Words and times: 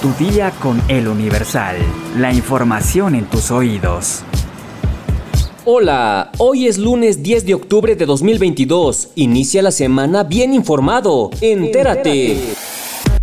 Tu 0.00 0.14
día 0.14 0.50
con 0.62 0.80
el 0.88 1.08
Universal. 1.08 1.76
La 2.16 2.32
información 2.32 3.14
en 3.14 3.26
tus 3.26 3.50
oídos. 3.50 4.22
Hola, 5.66 6.32
hoy 6.38 6.68
es 6.68 6.78
lunes 6.78 7.22
10 7.22 7.44
de 7.44 7.52
octubre 7.52 7.94
de 7.94 8.06
2022. 8.06 9.10
Inicia 9.16 9.60
la 9.60 9.70
semana 9.70 10.22
bien 10.24 10.54
informado. 10.54 11.28
Entérate. 11.42 12.54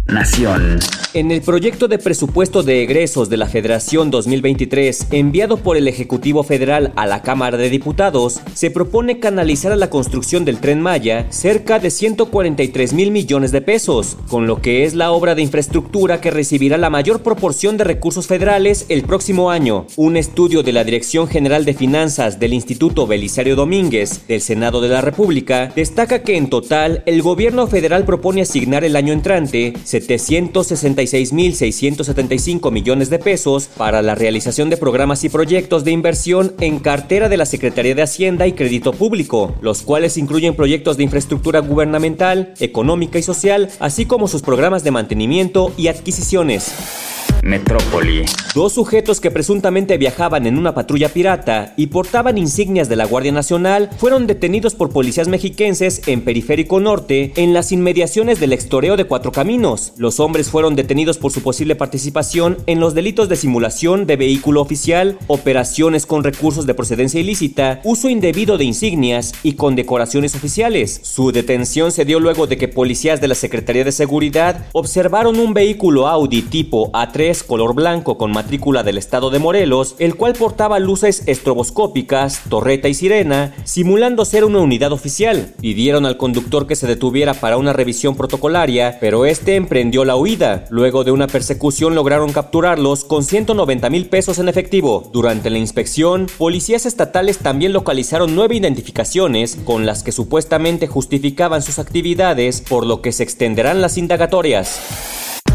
Nación. 0.05 0.77
En 1.17 1.31
el 1.31 1.41
proyecto 1.41 1.87
de 1.87 1.97
presupuesto 1.97 2.61
de 2.61 2.83
egresos 2.83 3.27
de 3.27 3.37
la 3.37 3.47
Federación 3.47 4.11
2023, 4.11 5.07
enviado 5.09 5.57
por 5.57 5.75
el 5.75 5.87
Ejecutivo 5.87 6.43
Federal 6.43 6.93
a 6.95 7.07
la 7.07 7.23
Cámara 7.23 7.57
de 7.57 7.71
Diputados, 7.71 8.39
se 8.53 8.69
propone 8.69 9.17
canalizar 9.17 9.71
a 9.71 9.77
la 9.77 9.89
construcción 9.89 10.45
del 10.45 10.59
tren 10.59 10.79
Maya 10.79 11.25
cerca 11.31 11.79
de 11.79 11.89
143 11.89 12.93
mil 12.93 13.09
millones 13.09 13.51
de 13.51 13.63
pesos, 13.63 14.15
con 14.29 14.45
lo 14.45 14.61
que 14.61 14.83
es 14.83 14.93
la 14.93 15.11
obra 15.11 15.33
de 15.33 15.41
infraestructura 15.41 16.21
que 16.21 16.29
recibirá 16.29 16.77
la 16.77 16.91
mayor 16.91 17.23
proporción 17.23 17.77
de 17.77 17.85
recursos 17.85 18.27
federales 18.27 18.85
el 18.87 19.01
próximo 19.01 19.49
año. 19.49 19.87
Un 19.95 20.17
estudio 20.17 20.61
de 20.61 20.73
la 20.73 20.83
Dirección 20.83 21.27
General 21.27 21.65
de 21.65 21.73
Finanzas 21.73 22.39
del 22.39 22.53
Instituto 22.53 23.07
Belisario 23.07 23.55
Domínguez 23.55 24.27
del 24.27 24.41
Senado 24.41 24.81
de 24.81 24.89
la 24.89 25.01
República 25.01 25.71
destaca 25.75 26.21
que 26.21 26.37
en 26.37 26.51
total 26.51 27.01
el 27.07 27.23
gobierno 27.23 27.65
federal 27.65 28.05
propone 28.05 28.43
asignar 28.43 28.83
el 28.83 28.95
año 28.95 29.13
entrante 29.13 29.73
766 29.83 31.06
6.675 31.07 32.71
millones 32.71 33.09
de 33.09 33.19
pesos 33.19 33.69
para 33.77 34.01
la 34.01 34.15
realización 34.15 34.69
de 34.69 34.77
programas 34.77 35.23
y 35.23 35.29
proyectos 35.29 35.83
de 35.83 35.91
inversión 35.91 36.53
en 36.59 36.79
cartera 36.79 37.29
de 37.29 37.37
la 37.37 37.45
Secretaría 37.45 37.95
de 37.95 38.03
Hacienda 38.03 38.47
y 38.47 38.53
Crédito 38.53 38.93
Público, 38.93 39.55
los 39.61 39.81
cuales 39.81 40.17
incluyen 40.17 40.55
proyectos 40.55 40.97
de 40.97 41.03
infraestructura 41.03 41.59
gubernamental, 41.59 42.53
económica 42.59 43.19
y 43.19 43.23
social, 43.23 43.69
así 43.79 44.05
como 44.05 44.27
sus 44.27 44.41
programas 44.41 44.83
de 44.83 44.91
mantenimiento 44.91 45.73
y 45.77 45.87
adquisiciones. 45.87 47.16
Metrópoli. 47.43 48.25
Dos 48.53 48.73
sujetos 48.73 49.21
que 49.21 49.31
presuntamente 49.31 49.97
viajaban 49.97 50.47
en 50.47 50.57
una 50.57 50.73
patrulla 50.73 51.09
pirata 51.09 51.73
y 51.77 51.87
portaban 51.87 52.37
insignias 52.37 52.89
de 52.89 52.95
la 52.95 53.05
Guardia 53.05 53.31
Nacional 53.31 53.89
fueron 53.97 54.27
detenidos 54.27 54.73
por 54.73 54.89
policías 54.89 55.27
mexiquenses 55.27 56.01
en 56.07 56.21
Periférico 56.21 56.79
Norte, 56.79 57.33
en 57.35 57.53
las 57.53 57.71
inmediaciones 57.71 58.39
del 58.39 58.53
extoreo 58.53 58.97
de 58.97 59.05
Cuatro 59.05 59.31
Caminos. 59.31 59.93
Los 59.97 60.19
hombres 60.19 60.49
fueron 60.49 60.75
detenidos 60.75 61.17
por 61.17 61.31
su 61.31 61.41
posible 61.41 61.75
participación 61.75 62.57
en 62.65 62.79
los 62.79 62.93
delitos 62.93 63.29
de 63.29 63.35
simulación 63.35 64.07
de 64.07 64.15
vehículo 64.15 64.61
oficial, 64.61 65.17
operaciones 65.27 66.05
con 66.05 66.23
recursos 66.23 66.65
de 66.65 66.73
procedencia 66.73 67.21
ilícita, 67.21 67.81
uso 67.83 68.09
indebido 68.09 68.57
de 68.57 68.63
insignias 68.63 69.33
y 69.43 69.53
condecoraciones 69.53 70.35
oficiales. 70.35 70.99
Su 71.03 71.31
detención 71.31 71.91
se 71.91 72.05
dio 72.05 72.19
luego 72.19 72.47
de 72.47 72.57
que 72.57 72.67
policías 72.67 73.21
de 73.21 73.27
la 73.27 73.35
Secretaría 73.35 73.83
de 73.83 73.91
Seguridad 73.91 74.65
observaron 74.71 75.39
un 75.39 75.53
vehículo 75.53 76.07
Audi 76.07 76.41
tipo 76.41 76.91
A3 76.91 77.26
color 77.43 77.75
blanco 77.75 78.17
con 78.17 78.31
matrícula 78.31 78.83
del 78.83 78.97
estado 78.97 79.29
de 79.29 79.39
Morelos, 79.39 79.95
el 79.99 80.15
cual 80.15 80.33
portaba 80.33 80.79
luces 80.79 81.23
estroboscópicas, 81.25 82.43
torreta 82.49 82.87
y 82.87 82.93
sirena, 82.93 83.53
simulando 83.65 84.23
ser 84.23 84.45
una 84.45 84.59
unidad 84.59 84.93
oficial. 84.93 85.53
Pidieron 85.59 86.05
al 86.05 86.17
conductor 86.17 86.67
que 86.67 86.75
se 86.75 86.87
detuviera 86.87 87.33
para 87.33 87.57
una 87.57 87.73
revisión 87.73 88.15
protocolaria, 88.15 88.97
pero 89.01 89.25
este 89.25 89.55
emprendió 89.55 90.05
la 90.05 90.15
huida. 90.15 90.65
Luego 90.69 91.03
de 91.03 91.11
una 91.11 91.27
persecución 91.27 91.95
lograron 91.95 92.31
capturarlos 92.31 93.03
con 93.03 93.23
190 93.23 93.89
mil 93.89 94.07
pesos 94.07 94.39
en 94.39 94.47
efectivo. 94.47 95.09
Durante 95.11 95.49
la 95.49 95.57
inspección, 95.57 96.27
policías 96.37 96.85
estatales 96.85 97.39
también 97.39 97.73
localizaron 97.73 98.35
nueve 98.35 98.55
identificaciones 98.55 99.57
con 99.65 99.85
las 99.85 100.03
que 100.03 100.11
supuestamente 100.11 100.87
justificaban 100.87 101.61
sus 101.61 101.79
actividades, 101.79 102.61
por 102.61 102.85
lo 102.85 103.01
que 103.01 103.11
se 103.11 103.23
extenderán 103.23 103.81
las 103.81 103.97
indagatorias. 103.97 104.79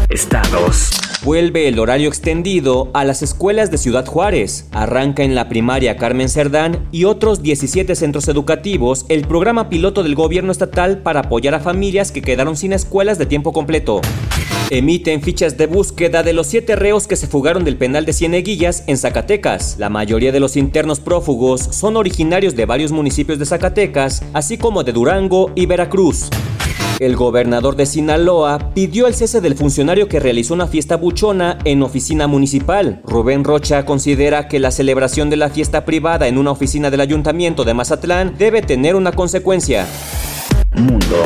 Estados. 0.09 1.12
Vuelve 1.23 1.69
el 1.69 1.79
horario 1.79 2.09
extendido 2.09 2.91
a 2.93 3.05
las 3.05 3.21
escuelas 3.21 3.71
de 3.71 3.77
Ciudad 3.77 4.05
Juárez. 4.05 4.67
Arranca 4.73 5.23
en 5.23 5.35
la 5.35 5.47
primaria 5.47 5.95
Carmen 5.95 6.27
Cerdán 6.27 6.85
y 6.91 7.05
otros 7.05 7.41
17 7.41 7.95
centros 7.95 8.27
educativos 8.27 9.05
el 9.07 9.25
programa 9.25 9.69
piloto 9.69 10.03
del 10.03 10.15
gobierno 10.15 10.51
estatal 10.51 10.97
para 10.97 11.21
apoyar 11.21 11.55
a 11.55 11.61
familias 11.61 12.11
que 12.11 12.21
quedaron 12.21 12.57
sin 12.57 12.73
escuelas 12.73 13.17
de 13.17 13.25
tiempo 13.25 13.53
completo. 13.53 14.01
Emiten 14.69 15.21
fichas 15.21 15.57
de 15.57 15.67
búsqueda 15.67 16.23
de 16.23 16.33
los 16.33 16.47
siete 16.47 16.75
reos 16.75 17.07
que 17.07 17.15
se 17.15 17.27
fugaron 17.27 17.63
del 17.63 17.77
penal 17.77 18.05
de 18.05 18.11
Cieneguillas 18.11 18.83
en 18.87 18.97
Zacatecas. 18.97 19.77
La 19.79 19.87
mayoría 19.89 20.33
de 20.33 20.41
los 20.41 20.57
internos 20.57 20.99
prófugos 20.99 21.61
son 21.61 21.95
originarios 21.95 22.57
de 22.57 22.65
varios 22.65 22.91
municipios 22.91 23.39
de 23.39 23.45
Zacatecas, 23.45 24.23
así 24.33 24.57
como 24.57 24.83
de 24.83 24.91
Durango 24.91 25.51
y 25.55 25.67
Veracruz. 25.67 26.29
El 27.05 27.17
gobernador 27.17 27.75
de 27.75 27.85
Sinaloa 27.85 28.71
pidió 28.73 29.07
el 29.07 29.13
cese 29.13 29.41
del 29.41 29.55
funcionario 29.55 30.07
que 30.07 30.21
realizó 30.21 30.53
una 30.53 30.67
fiesta 30.67 30.95
buchona 30.95 31.57
en 31.65 31.83
oficina 31.83 32.27
municipal. 32.27 33.01
Rubén 33.03 33.43
Rocha 33.43 33.85
considera 33.85 34.47
que 34.47 34.57
la 34.57 34.71
celebración 34.71 35.29
de 35.29 35.35
la 35.35 35.49
fiesta 35.49 35.83
privada 35.83 36.29
en 36.29 36.37
una 36.37 36.51
oficina 36.51 36.89
del 36.89 37.01
ayuntamiento 37.01 37.65
de 37.65 37.73
Mazatlán 37.73 38.35
debe 38.37 38.61
tener 38.61 38.95
una 38.95 39.11
consecuencia. 39.11 39.85
Mundo. 40.75 41.17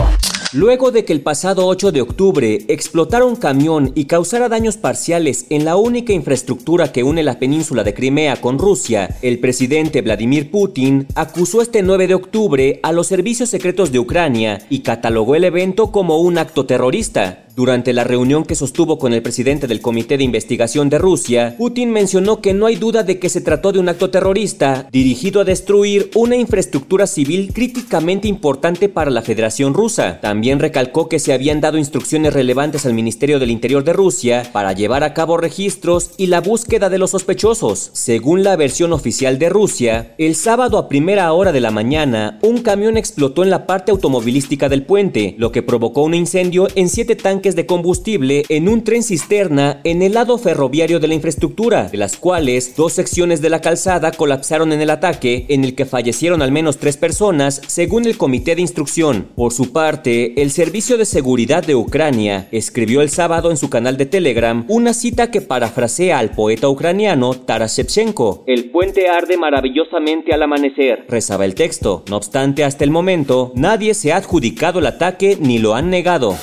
Luego 0.53 0.91
de 0.91 1.03
que 1.03 1.12
el 1.12 1.19
pasado 1.19 1.68
8 1.68 1.91
de 1.91 2.02
octubre 2.02 2.59
explotara 2.69 3.25
un 3.25 3.35
camión 3.35 3.91
y 3.96 4.06
causara 4.06 4.47
daños 4.47 4.78
parciales 4.78 5.46
en 5.50 5.66
la 5.66 5.75
única 5.75 6.13
infraestructura 6.13 6.94
que 6.94 7.03
une 7.03 7.22
la 7.22 7.38
península 7.38 7.84
de 7.84 7.94
Crimea 7.94 8.40
con 8.40 8.57
Rusia, 8.57 9.18
el 9.22 9.40
presidente 9.40 10.02
Vladimir 10.02 10.50
Putin 10.50 11.06
acusó 11.16 11.62
este 11.62 11.84
9 11.84 12.07
de 12.07 12.16
octubre 12.16 12.80
a 12.81 12.94
los 12.94 13.07
servicios 13.07 13.50
secretos 13.50 13.91
de 13.91 14.00
Ucrania 14.00 14.66
y 14.69 14.80
catalogó 14.80 15.36
el 15.36 15.44
evento 15.44 15.91
como 15.91 16.19
un 16.22 16.38
acto 16.38 16.66
terrorista. 16.66 17.47
Durante 17.57 17.91
la 17.91 18.03
reunión 18.03 18.45
que 18.45 18.53
sostuvo 18.53 19.00
con 19.00 19.13
el 19.13 19.23
presidente 19.23 19.66
del 19.66 19.81
Comité 19.81 20.16
de 20.16 20.23
Investigación 20.23 20.90
de 20.90 21.00
Rusia, 21.00 21.56
Putin 21.57 21.90
mencionó 21.90 22.40
que 22.40 22.53
no 22.53 22.68
hay 22.68 22.75
duda 22.75 23.01
de 23.01 23.18
que 23.18 23.29
se 23.29 23.41
trató 23.41 23.72
de 23.72 23.79
un 23.79 23.90
acto 23.90 24.12
terrorista 24.12 24.88
dirigido 24.91 25.41
a 25.41 25.44
destruir 25.44 26.12
una 26.13 26.35
infraestructura 26.35 27.07
civil 27.07 27.51
críticamente 27.51 28.28
importante 28.28 28.90
para 28.90 29.09
la 29.09 29.23
Federación 29.23 29.73
Rusa. 29.73 30.19
También 30.22 30.59
recalcó 30.59 31.09
que 31.09 31.18
se 31.18 31.34
habían 31.34 31.59
dado 31.59 31.79
instrucciones 31.79 32.31
relevantes 32.31 32.85
al 32.85 32.94
Ministerio 32.94 33.40
del 33.40 33.50
Interior 33.50 33.84
de 33.84 33.94
Rusia 33.94 34.47
para 34.53 34.74
llevar 34.74 35.03
a 35.03 35.16
cabo 35.16 35.38
registros 35.38 36.12
y 36.16 36.28
la 36.28 36.41
búsqueda 36.41 36.91
de 36.91 37.00
los 37.00 37.09
sospechosos. 37.09 37.89
Según 37.94 38.44
la 38.44 38.56
versión 38.56 38.94
oficial 38.94 39.39
de 39.39 39.50
Rusia, 39.50 40.13
el 40.19 40.35
sábado 40.35 40.78
a 40.78 40.88
primera 40.88 41.34
hora 41.34 41.51
de 41.51 41.62
la 41.62 41.72
mañana, 41.72 42.38
un 42.44 42.59
camión 42.59 42.97
explotó 42.97 43.41
en 43.41 43.50
la 43.50 43.66
parte 43.66 43.89
automovilística 43.89 44.69
del 44.69 44.84
puente, 44.85 45.34
lo 45.39 45.51
que 45.51 45.63
provocó 45.63 46.03
un 46.03 46.13
incendio 46.13 46.68
en 46.75 46.89
siete 46.89 47.16
tanques 47.16 47.47
de 47.56 47.66
combustible 47.66 48.44
en 48.50 48.69
un 48.69 48.84
tren 48.84 49.03
cisterna 49.03 49.81
en 49.84 50.02
el 50.02 50.13
lado 50.13 50.38
ferroviario 50.38 51.00
de 51.00 51.08
la 51.08 51.13
infraestructura, 51.13 51.90
de 51.90 51.97
las 51.97 52.18
cuales 52.18 52.75
dos 52.75 52.94
secciones 52.94 53.41
de 53.41 53.50
la 53.50 53.62
calzada 53.62 54.12
colapsaron 54.12 54.74
en 54.74 54.81
el 54.81 54.90
ataque, 54.90 55.46
en 55.50 55.63
el 55.63 55.75
que 55.75 55.86
fallecieron 55.86 56.41
al 56.41 56.52
menos 56.52 56.78
tres 56.78 56.97
personas, 56.97 57.62
según 57.68 58.06
el 58.06 58.18
comité 58.18 58.56
de 58.56 58.62
instrucción. 58.62 59.28
Por 59.36 59.53
su 59.53 59.72
parte, 59.72 60.41
el 60.41 60.52
Servicio 60.52 60.97
de 60.97 61.06
Seguridad 61.06 61.66
de 61.66 61.75
Ucrania 61.75 62.47
escribió 62.52 63.02
el 63.02 63.09
sábado 63.09 63.52
en 63.52 63.57
su 63.57 63.69
canal 63.69 63.97
de 63.97 64.06
Telegram 64.06 64.66
una 64.68 64.94
cita 64.94 65.31
que 65.31 65.41
parafrasea 65.41 66.19
al 66.19 66.31
poeta 66.31 66.69
ucraniano 66.69 67.34
Taras 67.34 67.78
Shevchenko. 67.78 68.44
El 68.47 68.69
puente 68.72 69.07
arde 69.07 69.38
maravillosamente 69.38 70.34
al 70.34 70.44
amanecer, 70.44 71.06
rezaba 71.07 71.46
el 71.46 71.56
texto. 71.56 72.03
No 72.09 72.18
obstante, 72.18 72.63
hasta 72.63 72.84
el 72.84 72.91
momento, 72.91 73.52
nadie 73.56 73.94
se 73.94 74.12
ha 74.12 74.18
adjudicado 74.18 74.80
el 74.80 74.86
ataque 74.86 75.38
ni 75.40 75.59
lo 75.59 75.75
han 75.75 75.90
negado. 75.90 76.36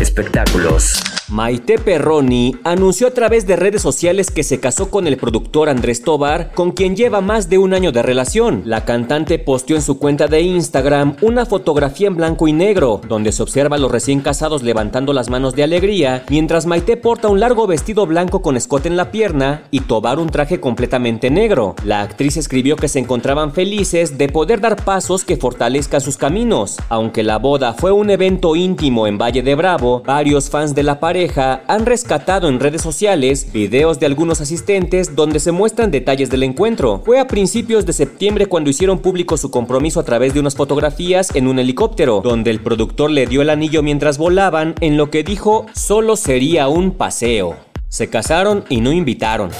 Espectáculos. 0.00 1.07
Maite 1.30 1.78
Perroni 1.78 2.56
anunció 2.64 3.08
a 3.08 3.10
través 3.10 3.46
de 3.46 3.54
redes 3.54 3.82
sociales 3.82 4.30
que 4.30 4.42
se 4.42 4.60
casó 4.60 4.90
con 4.90 5.06
el 5.06 5.18
productor 5.18 5.68
Andrés 5.68 6.00
Tobar, 6.00 6.52
con 6.54 6.72
quien 6.72 6.96
lleva 6.96 7.20
más 7.20 7.50
de 7.50 7.58
un 7.58 7.74
año 7.74 7.92
de 7.92 8.02
relación. 8.02 8.62
La 8.64 8.86
cantante 8.86 9.38
posteó 9.38 9.76
en 9.76 9.82
su 9.82 9.98
cuenta 9.98 10.26
de 10.26 10.40
Instagram 10.40 11.16
una 11.20 11.44
fotografía 11.44 12.08
en 12.08 12.16
blanco 12.16 12.48
y 12.48 12.54
negro, 12.54 13.02
donde 13.06 13.32
se 13.32 13.42
observa 13.42 13.76
a 13.76 13.78
los 13.78 13.92
recién 13.92 14.20
casados 14.20 14.62
levantando 14.62 15.12
las 15.12 15.28
manos 15.28 15.54
de 15.54 15.64
alegría, 15.64 16.24
mientras 16.30 16.64
Maite 16.64 16.96
porta 16.96 17.28
un 17.28 17.40
largo 17.40 17.66
vestido 17.66 18.06
blanco 18.06 18.40
con 18.40 18.56
escote 18.56 18.88
en 18.88 18.96
la 18.96 19.10
pierna 19.10 19.64
y 19.70 19.80
Tobar 19.80 20.18
un 20.18 20.30
traje 20.30 20.60
completamente 20.60 21.28
negro. 21.28 21.76
La 21.84 22.00
actriz 22.00 22.38
escribió 22.38 22.76
que 22.76 22.88
se 22.88 23.00
encontraban 23.00 23.52
felices 23.52 24.16
de 24.16 24.30
poder 24.30 24.62
dar 24.62 24.82
pasos 24.82 25.26
que 25.26 25.36
fortalezcan 25.36 26.00
sus 26.00 26.16
caminos. 26.16 26.78
Aunque 26.88 27.22
la 27.22 27.36
boda 27.36 27.74
fue 27.74 27.92
un 27.92 28.08
evento 28.08 28.56
íntimo 28.56 29.06
en 29.06 29.18
Valle 29.18 29.42
de 29.42 29.54
Bravo, 29.54 30.02
varios 30.06 30.48
fans 30.48 30.74
de 30.74 30.84
la 30.84 30.98
pareja 30.98 31.17
han 31.66 31.86
rescatado 31.86 32.48
en 32.48 32.60
redes 32.60 32.82
sociales 32.82 33.52
videos 33.52 33.98
de 33.98 34.06
algunos 34.06 34.40
asistentes 34.40 35.16
donde 35.16 35.40
se 35.40 35.50
muestran 35.50 35.90
detalles 35.90 36.30
del 36.30 36.44
encuentro. 36.44 37.02
Fue 37.04 37.18
a 37.18 37.26
principios 37.26 37.86
de 37.86 37.92
septiembre 37.92 38.46
cuando 38.46 38.70
hicieron 38.70 39.00
público 39.00 39.36
su 39.36 39.50
compromiso 39.50 39.98
a 39.98 40.04
través 40.04 40.34
de 40.34 40.40
unas 40.40 40.54
fotografías 40.54 41.34
en 41.34 41.48
un 41.48 41.58
helicóptero, 41.58 42.20
donde 42.22 42.50
el 42.50 42.60
productor 42.60 43.10
le 43.10 43.26
dio 43.26 43.42
el 43.42 43.50
anillo 43.50 43.82
mientras 43.82 44.16
volaban 44.16 44.74
en 44.80 44.96
lo 44.96 45.10
que 45.10 45.24
dijo 45.24 45.66
solo 45.74 46.14
sería 46.16 46.68
un 46.68 46.92
paseo. 46.92 47.56
Se 47.88 48.08
casaron 48.08 48.64
y 48.68 48.80
no 48.80 48.92
invitaron. 48.92 49.50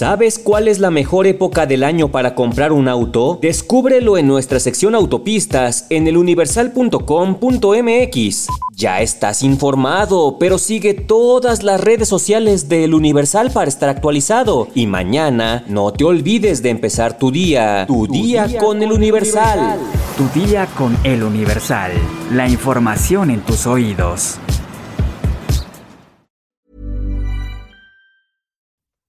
¿Sabes 0.00 0.38
cuál 0.38 0.66
es 0.66 0.78
la 0.78 0.90
mejor 0.90 1.26
época 1.26 1.66
del 1.66 1.84
año 1.84 2.10
para 2.10 2.34
comprar 2.34 2.72
un 2.72 2.88
auto? 2.88 3.38
Descúbrelo 3.42 4.16
en 4.16 4.26
nuestra 4.26 4.58
sección 4.58 4.94
autopistas 4.94 5.84
en 5.90 6.08
eluniversal.com.mx. 6.08 8.46
Ya 8.74 9.02
estás 9.02 9.42
informado, 9.42 10.38
pero 10.38 10.56
sigue 10.56 10.94
todas 10.94 11.62
las 11.62 11.82
redes 11.82 12.08
sociales 12.08 12.70
de 12.70 12.84
El 12.84 12.94
Universal 12.94 13.50
para 13.50 13.68
estar 13.68 13.90
actualizado. 13.90 14.68
Y 14.74 14.86
mañana 14.86 15.64
no 15.68 15.92
te 15.92 16.04
olvides 16.04 16.62
de 16.62 16.70
empezar 16.70 17.18
tu 17.18 17.30
día. 17.30 17.84
Tu, 17.86 18.06
día, 18.06 18.48
con, 18.58 18.82
El 18.82 18.92
Universal. 18.92 19.78
Tu 20.16 20.40
día 20.40 20.66
con 20.78 20.96
El 21.04 21.24
Universal. 21.24 21.92
La 22.32 22.48
información 22.48 23.30
en 23.30 23.42
tus 23.42 23.66
oídos. 23.66 24.38